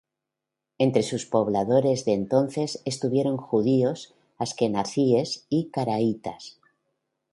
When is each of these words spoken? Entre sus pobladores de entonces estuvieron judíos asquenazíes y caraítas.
Entre 0.85 1.03
sus 1.03 1.27
pobladores 1.27 2.05
de 2.05 2.13
entonces 2.13 2.81
estuvieron 2.85 3.37
judíos 3.37 4.15
asquenazíes 4.39 5.45
y 5.47 5.69
caraítas. 5.69 6.57